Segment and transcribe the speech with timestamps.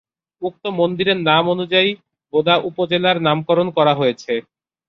[0.41, 1.89] উক্ত মন্দিরের নাম অনুযায়ী
[2.33, 4.33] বোদা উপজেলার নামকরণ করা হয়েছে।